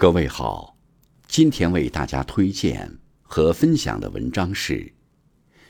[0.00, 0.74] 各位好，
[1.26, 4.76] 今天为大家推荐和分享的文章是《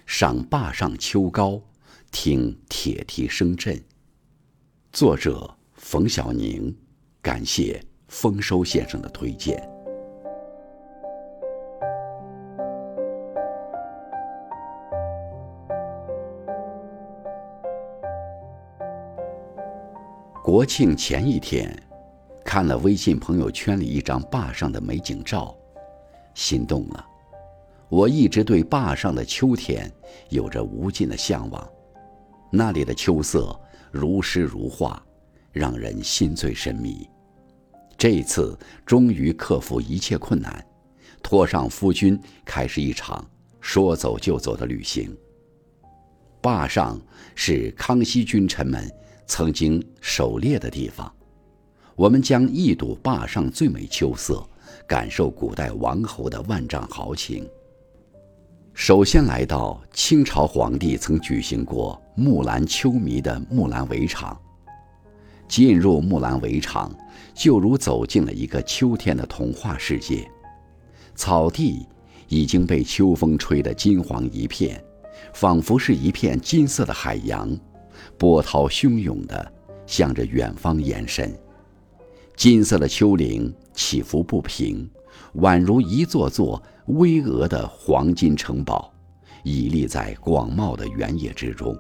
[0.07, 1.61] 赏坝上秋高，
[2.13, 3.75] 听铁蹄声震》，
[4.93, 6.73] 作者冯小宁，
[7.21, 9.69] 感谢丰收先生的推荐。
[20.45, 21.90] 国庆前一天。
[22.53, 25.57] 看了微信朋友圈里一张坝上的美景照，
[26.35, 27.07] 心动了。
[27.89, 29.89] 我一直对坝上的秋天
[30.31, 31.65] 有着无尽的向往，
[32.51, 33.57] 那里的秋色
[33.93, 35.01] 如诗如画，
[35.53, 37.09] 让人心醉神迷。
[37.97, 40.67] 这次终于克服一切困难，
[41.23, 43.25] 拖上夫君，开始一场
[43.61, 45.17] 说走就走的旅行。
[46.41, 47.01] 坝上
[47.37, 48.93] 是康熙君臣们
[49.29, 51.15] 曾经狩猎的地方。
[52.01, 54.43] 我们将一睹坝上最美秋色，
[54.87, 57.47] 感受古代王侯的万丈豪情。
[58.73, 64.35] 首先来到清朝皇帝曾举行过木兰秋迷的木兰围场。
[65.47, 66.91] 进入木兰围场，
[67.35, 70.27] 就如走进了一个秋天的童话世界。
[71.15, 71.87] 草地
[72.29, 74.83] 已经被秋风吹得金黄一片，
[75.35, 77.55] 仿佛是一片金色的海洋，
[78.17, 79.53] 波涛汹涌的
[79.85, 81.31] 向着远方延伸。
[82.41, 84.89] 金色的丘陵起伏不平，
[85.35, 88.91] 宛如一座座巍峨的黄金城堡，
[89.45, 91.79] 屹立在广袤的原野之中。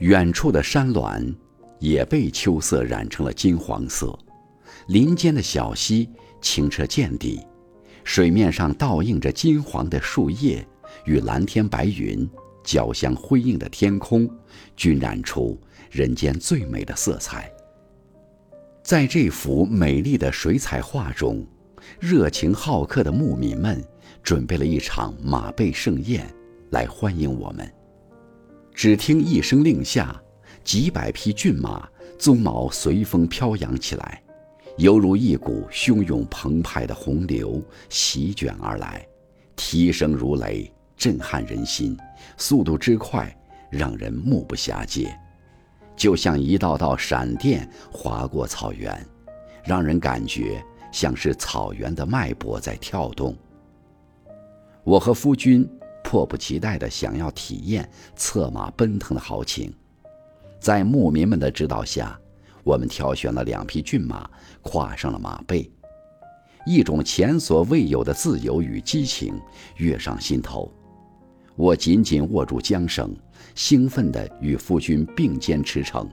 [0.00, 1.34] 远处的山峦
[1.78, 4.18] 也被秋色染成了金黄色，
[4.88, 6.10] 林间的小溪
[6.42, 7.40] 清澈见底，
[8.04, 10.62] 水面上倒映着金黄的树叶，
[11.06, 12.28] 与蓝天白云
[12.62, 14.28] 交相辉映的天空，
[14.76, 15.58] 均染出
[15.90, 17.50] 人间最美的色彩。
[18.92, 21.42] 在这幅美丽的水彩画中，
[21.98, 23.82] 热情好客的牧民们
[24.22, 26.26] 准备了一场马背盛宴
[26.72, 27.66] 来欢迎我们。
[28.74, 30.20] 只听一声令下，
[30.62, 34.22] 几百匹骏马鬃毛随风飘扬起来，
[34.76, 39.02] 犹如一股汹涌澎湃的洪流席卷而来，
[39.56, 41.96] 蹄声如雷，震撼人心，
[42.36, 43.34] 速度之快，
[43.70, 45.18] 让人目不暇接。
[46.02, 49.06] 就像一道道闪电划过草原，
[49.62, 53.36] 让人感觉像是草原的脉搏在跳动。
[54.82, 55.64] 我和夫君
[56.02, 59.72] 迫不及待地想要体验策马奔腾的豪情，
[60.58, 62.18] 在牧民们的指导下，
[62.64, 64.28] 我们挑选了两匹骏马，
[64.60, 65.70] 跨上了马背，
[66.66, 69.40] 一种前所未有的自由与激情
[69.76, 70.68] 跃上心头。
[71.56, 73.14] 我紧紧握住缰绳。
[73.54, 76.08] 兴奋地与夫君并肩驰骋，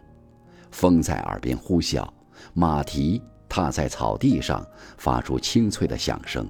[0.71, 2.05] 风在耳边呼啸，
[2.53, 4.65] 马蹄踏在草地上
[4.97, 6.45] 发出清脆的响声，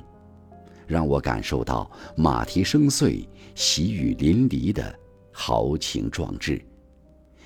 [0.88, 4.98] 让我感受到马蹄声碎、喜雨淋漓的
[5.32, 6.60] 豪情壮志，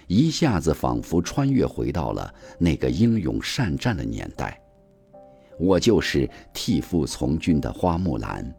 [0.08, 4.58] 一下子仿佛穿越回到了那个英勇善战的年代。
[5.60, 8.56] 我就是替父从军的花木兰，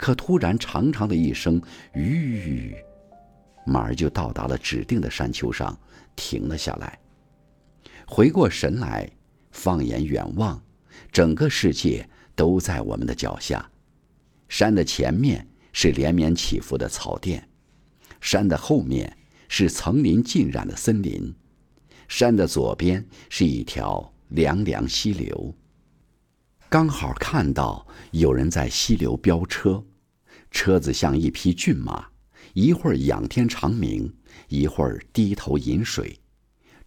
[0.00, 1.60] 可突然长长的一声
[1.92, 2.74] “吁”。
[3.66, 5.78] 马儿就到达了指定的山丘上，
[6.16, 6.98] 停了下来。
[8.06, 9.08] 回过神来，
[9.50, 10.60] 放眼远望，
[11.12, 13.70] 整个世界都在我们的脚下。
[14.48, 17.46] 山的前面是连绵起伏的草甸，
[18.22, 19.14] 山的后面
[19.48, 21.32] 是层林尽染的森林，
[22.08, 25.54] 山的左边是一条凉凉溪流。
[26.70, 29.84] 刚好看到有人在溪流飙车，
[30.50, 32.06] 车子像一匹骏马。
[32.52, 34.12] 一会儿仰天长鸣，
[34.48, 36.18] 一会儿低头饮水，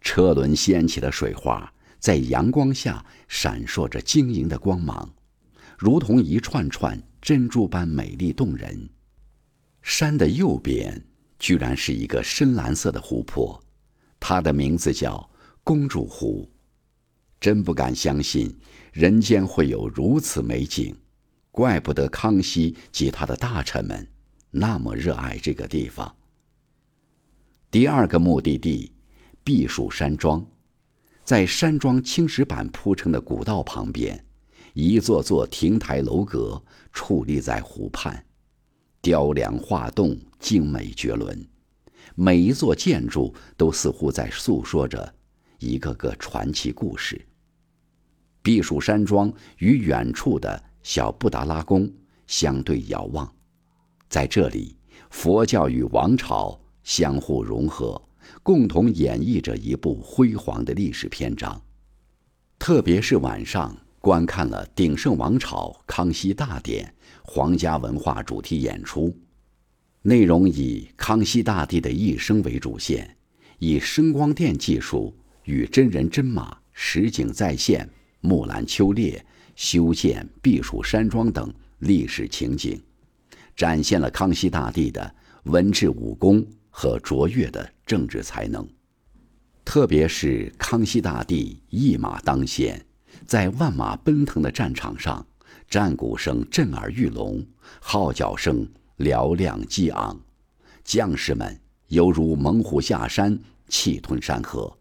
[0.02, 5.10] 车轮掀起的水花在阳光下闪烁着晶莹的光芒，
[5.78, 8.90] 如同一串串珍珠般美丽动人。
[9.82, 11.02] 山的右边
[11.40, 13.64] 居然是一个深蓝色的湖泊，
[14.20, 15.30] 它的名字叫
[15.64, 16.50] 公主湖。
[17.40, 18.54] 真不敢相信
[18.92, 20.94] 人间会有如此美景，
[21.54, 24.08] 怪不得康熙及他的大臣们。
[24.50, 26.16] 那么热爱这个地方。
[27.70, 28.92] 第二个目的地，
[29.44, 30.44] 避暑山庄，
[31.24, 34.26] 在山庄青石板铺成的古道旁边，
[34.74, 36.60] 一座座亭台楼阁
[36.92, 38.26] 矗立在湖畔，
[39.00, 41.48] 雕梁画栋，精美绝伦。
[42.16, 45.14] 每一座建筑都似乎在诉说着
[45.60, 47.24] 一个个传奇故事。
[48.42, 51.92] 避暑山庄与远处的小布达拉宫
[52.28, 53.34] 相对遥望。
[54.10, 54.78] 在这里，
[55.10, 58.00] 佛教与王朝相互融合，
[58.44, 61.60] 共同演绎着一部辉煌的历史篇章。
[62.60, 66.94] 特别是晚上观看了鼎盛王朝康熙大典
[67.24, 69.14] 皇家文化主题演出，
[70.02, 73.18] 内容以康熙大帝的一生为主线，
[73.60, 75.14] 以声光电技术
[75.46, 77.90] 与真人真马实景再现
[78.22, 82.82] 木兰秋猎、修建避暑山庄等历史情景，
[83.56, 88.68] 展现了康熙大帝的文治武功和卓越的政治才能。
[89.66, 92.84] 特别是康熙大帝一马当先。
[93.26, 95.26] 在万马奔腾的战场上，
[95.70, 97.46] 战鼓声震耳欲聋，
[97.80, 98.68] 号角声
[98.98, 100.20] 嘹亮激昂，
[100.84, 101.58] 将士们
[101.88, 103.40] 犹如猛虎下山，
[103.70, 104.76] 气吞山河。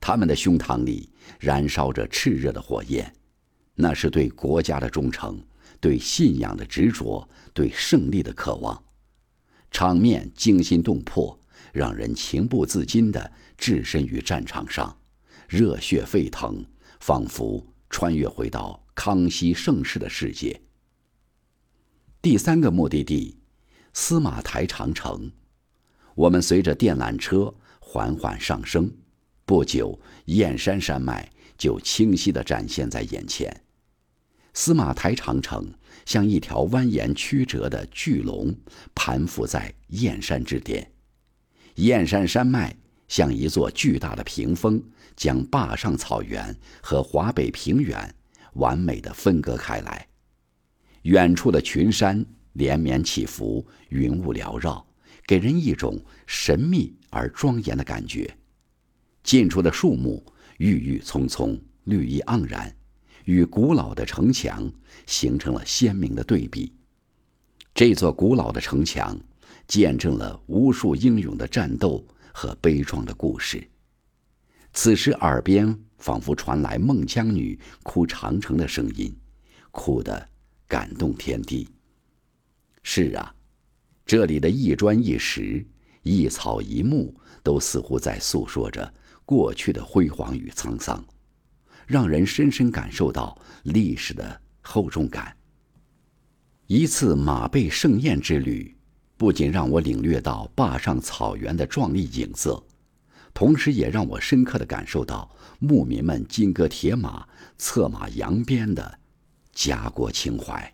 [0.00, 1.10] 他们的胸膛里
[1.40, 3.12] 燃烧着炽热的火焰，
[3.80, 5.40] 那是对国家的忠诚，
[5.80, 8.82] 对信仰的执着，对胜利的渴望。
[9.70, 11.38] 场面惊心动魄，
[11.72, 14.98] 让人情不自禁地置身于战场上，
[15.48, 16.64] 热血沸腾。
[17.00, 20.60] 仿佛穿越回到康熙盛世的世界。
[22.20, 23.38] 第三个目的地，
[23.92, 25.30] 司马台长城。
[26.16, 28.92] 我们随着电缆车缓缓上升，
[29.44, 33.48] 不久，燕山山脉就清晰地展现在眼前。
[34.60, 35.72] 司马台长城
[36.04, 38.52] 像一条蜿蜒曲折的巨龙，
[38.92, 40.90] 盘伏在燕山之巅。
[41.76, 42.76] 燕山山脉。
[43.06, 44.82] 像一座巨大的屏风，
[45.16, 48.14] 将坝上草原和华北平原
[48.54, 50.06] 完美的分割开来。
[51.02, 54.84] 远处的群山连绵起伏，云雾缭绕，
[55.24, 58.36] 给人一种神秘而庄严的感觉。
[59.22, 60.22] 近处的树木
[60.58, 62.76] 郁郁葱葱，绿意盎然，
[63.28, 64.72] 与古老的城墙
[65.04, 66.72] 形成了鲜明的对比。
[67.74, 69.20] 这座古老的城墙，
[69.66, 72.02] 见证了无数英勇的战斗。
[72.30, 73.68] 和悲壮的故事。
[74.72, 79.12] 此时，耳边仿佛传来孟姜女哭长城的声音，
[79.72, 80.28] 哭得
[80.68, 81.68] 感动天地。
[82.84, 83.34] 是啊，
[84.06, 85.66] 这里的一砖一石、
[86.04, 88.94] 一草一木，都似乎在诉说着
[89.24, 91.04] 过去的辉煌与沧桑，
[91.88, 95.36] 让人深深感受到历史的厚重感。
[96.68, 98.72] 一次马背盛宴之旅。
[99.16, 102.62] 不仅让我领略到坝上草原的壮丽景色，
[103.34, 107.26] 同时也让我深刻的感受到牧民们金戈铁马、
[107.56, 108.96] 策马扬鞭的
[109.52, 110.72] 家国情怀。